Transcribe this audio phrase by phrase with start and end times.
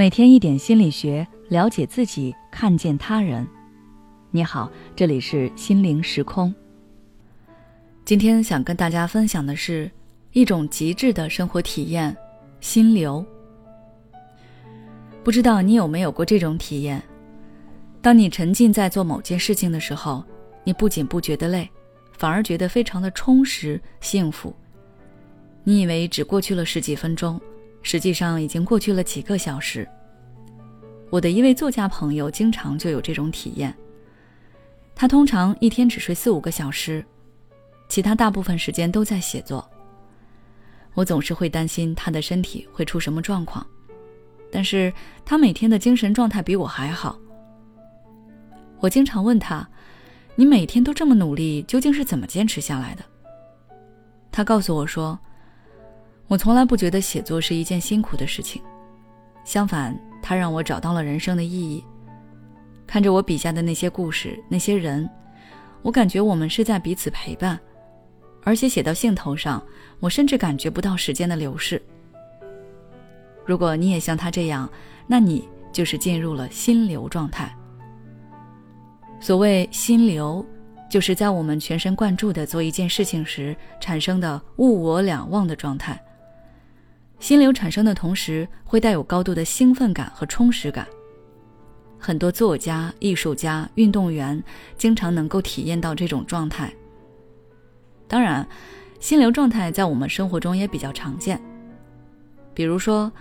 [0.00, 3.46] 每天一点心理学，了解自己，看见他人。
[4.30, 6.54] 你好，这里是心灵时空。
[8.02, 9.90] 今天想跟大家分享的是
[10.32, 12.16] 一种极致的生活体验——
[12.62, 13.22] 心流。
[15.22, 17.02] 不知道你有没有过这种体验？
[18.00, 20.24] 当你沉浸在做某件事情的时候，
[20.64, 21.68] 你不仅不觉得累，
[22.16, 24.56] 反而觉得非常的充实、幸福。
[25.62, 27.38] 你以为只过去了十几分钟。
[27.82, 29.88] 实际上已经过去了几个小时。
[31.10, 33.74] 我的一位作家朋友经常就有这种体验。
[34.94, 37.04] 他通常一天只睡四五个小时，
[37.88, 39.68] 其他大部分时间都在写作。
[40.94, 43.66] 我总是会担心他的身体会出什么状况，
[44.52, 44.92] 但是
[45.24, 47.18] 他每天的精神状态比我还好。
[48.78, 49.66] 我经常问他
[50.36, 53.04] ：“你每天都这么努力，究竟是怎么坚持下来的？”
[54.30, 55.18] 他告诉我说。
[56.30, 58.62] 我从来不觉得写作是一件辛苦的事情，
[59.44, 61.84] 相反，它让我找到了人生的意义。
[62.86, 65.10] 看着我笔下的那些故事、那些人，
[65.82, 67.58] 我感觉我们是在彼此陪伴，
[68.44, 69.60] 而且写到兴头上，
[69.98, 71.82] 我甚至感觉不到时间的流逝。
[73.44, 74.70] 如果你也像他这样，
[75.08, 77.52] 那你就是进入了心流状态。
[79.18, 80.46] 所谓心流，
[80.88, 86.00] 就是在我们全神贯注地做一件事情时产生的物我两忘的状态。
[87.20, 90.86] 心流产生的同时，会带有高度的兴奋感和充实感。
[91.98, 94.42] 很多作家、艺术家、运动员
[94.78, 96.72] 经常能够体验到这种状态。
[98.08, 98.44] 当然，
[98.98, 101.40] 心流状态在我们生活中也比较常见。
[102.54, 103.12] 比如说，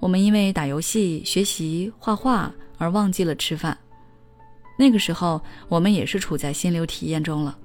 [0.00, 3.76] 我们因为打游戏、学习、画画而忘记了吃饭，
[4.78, 7.56] 那个时候我们也是处在心流体验中了。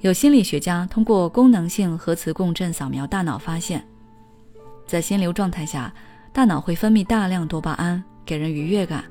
[0.00, 3.86] 有心理学家通过功能性核磁共振扫描大脑发现。
[4.90, 5.94] 在心流状态下，
[6.32, 9.04] 大脑会分泌大量多巴胺，给人愉悦感。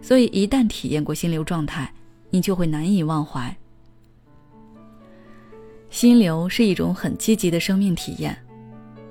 [0.00, 1.92] 所以，一旦体验过心流状态，
[2.30, 3.54] 你就会难以忘怀。
[5.90, 8.34] 心流是一种很积极的生命体验，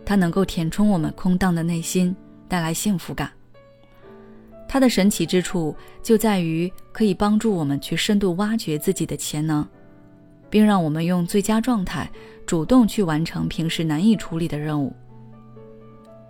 [0.03, 2.15] 它能够填充我们空荡的内心，
[2.47, 3.29] 带来幸福感。
[4.67, 9.63] 它的神奇之处就在于可以帮助我们去深度挖掘自己的潜能，
[10.49, 12.09] 并让我们用最佳状态
[12.47, 14.91] 主动去完成平时难以处理的任务。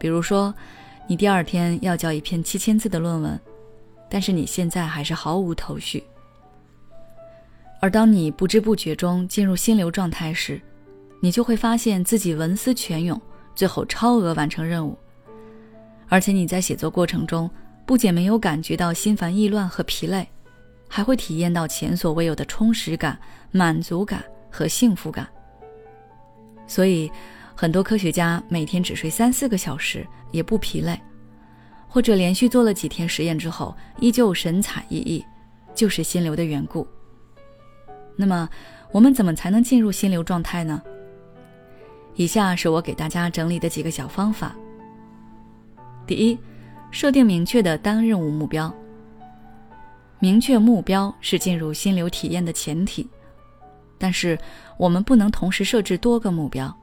[0.02, 0.52] 比如说，
[1.06, 3.40] 你第二天要交一篇七千字的论文，
[4.10, 6.04] 但是你现在还是毫无头绪。
[7.80, 10.60] 而当你不知不觉中进入心流状态时，
[11.22, 13.22] 你就会发现自己文思泉涌，
[13.54, 14.98] 最后超额完成任务。
[16.10, 17.48] 而且你在写作过程中，
[17.86, 20.28] 不仅没有感觉到心烦意乱和疲累，
[20.88, 23.16] 还会体验到前所未有的充实感、
[23.52, 25.28] 满足感和幸福感。
[26.66, 27.12] 所以。
[27.62, 31.00] 很多科学家每天只睡三四个小时也不疲累，
[31.88, 35.24] 或者连续做了几天实验之后依旧神采奕奕，
[35.76, 36.88] 就是心流的缘故。
[38.16, 38.50] 那么，
[38.92, 40.82] 我们怎么才能进入心流状态呢？
[42.16, 44.56] 以下是我给大家整理的几个小方法。
[46.08, 46.36] 第一，
[46.90, 48.74] 设定明确的单任务目标。
[50.18, 53.08] 明确目标是进入心流体验的前提，
[54.00, 54.36] 但是
[54.80, 56.76] 我们不能同时设置多个目标。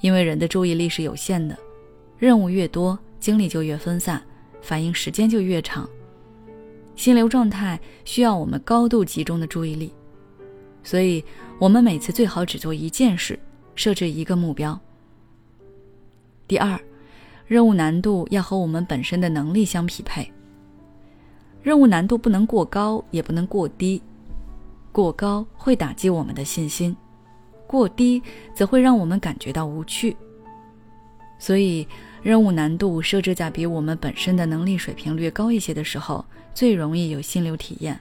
[0.00, 1.56] 因为人的注意力是有限的，
[2.18, 4.22] 任务越多，精力就越分散，
[4.62, 5.88] 反应时间就越长。
[6.94, 9.92] 心流状态需要我们高度集中的注意力，
[10.82, 11.24] 所以
[11.58, 13.38] 我们每次最好只做一件事，
[13.74, 14.78] 设置一个目标。
[16.46, 16.78] 第二，
[17.46, 20.32] 任务难度要和我们本身的能力相匹配。
[21.62, 24.02] 任务难度不能过高，也不能过低，
[24.90, 26.96] 过高会打击我们的信心。
[27.68, 28.20] 过低
[28.52, 30.16] 则会让我们感觉到无趣，
[31.38, 31.86] 所以
[32.22, 36.24] 任务难度设置在比我们本身的能力水平略高一些的时候，
[36.54, 38.00] 最容易有心流体验。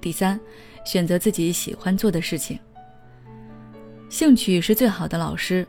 [0.00, 0.40] 第三，
[0.84, 2.58] 选择自己喜欢做的事情。
[4.08, 5.66] 兴趣是最好的老师，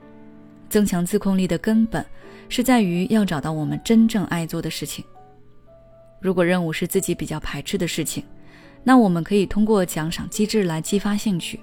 [0.70, 2.06] 增强自控力的根本
[2.50, 5.04] 是在于要找到我们真正爱做的事情。
[6.22, 8.24] 如果任务是自己比较排斥的事情，
[8.84, 11.60] 那我们可以通过奖赏机制来激发兴趣。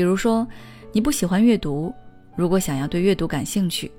[0.00, 0.48] 比如说，
[0.92, 1.94] 你不喜欢阅读，
[2.34, 3.92] 如果想要对阅读感兴趣，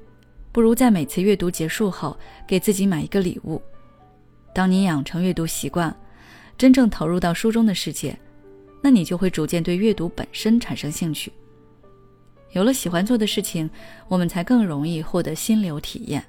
[0.52, 2.18] 不如在每次阅读结束后
[2.48, 3.62] 给自己买一个礼物。
[4.52, 5.96] 当你养成阅读习惯，
[6.58, 8.18] 真正投入到书中的世界，
[8.82, 11.32] 那你就会逐渐对阅读本身产生兴趣。
[12.54, 13.70] 有了喜欢做的事情，
[14.08, 16.26] 我们才更容易获得心流体验。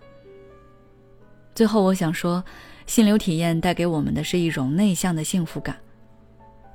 [1.54, 2.44] 最后，我想说。
[2.84, 5.74] 心流体验带给我们的是一种内向的幸福感。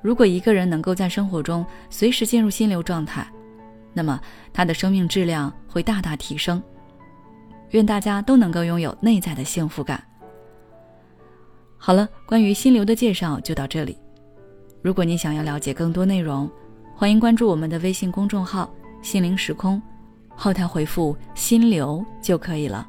[0.07, 3.27] 如果一个人能够在生活中随时进入心流状态，
[3.93, 4.17] 那么
[4.53, 6.63] 他的生命质量会大大提升。
[7.71, 10.01] 愿大家都能够拥有内在的幸福感。
[11.77, 13.97] 好了，关于心流的介绍就到这里。
[14.81, 16.49] 如果你想要了解更多内容，
[16.95, 19.81] 欢迎关注我们的微信公众号“心灵时空”，
[20.37, 22.87] 后台回复“心流”就可以了。